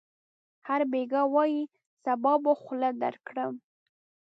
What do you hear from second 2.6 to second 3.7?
خوله درکړم.